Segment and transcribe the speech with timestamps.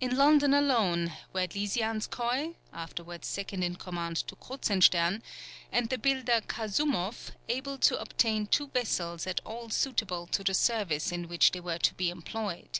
[0.00, 5.22] In London alone were Lisianskoï, afterwards second in command to Kruzenstern,
[5.72, 11.10] and the builder Kasoumoff, able to obtain two vessels at all suitable to the service
[11.10, 12.78] in which they were to be employed.